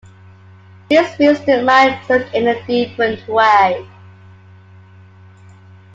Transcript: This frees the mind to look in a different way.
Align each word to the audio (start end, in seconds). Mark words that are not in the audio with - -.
This 0.89 1.15
frees 1.15 1.39
the 1.45 1.61
mind 1.61 1.95
to 2.07 2.17
look 2.17 2.33
in 2.33 2.47
a 2.47 2.59
different 2.65 3.27
way. 3.27 3.87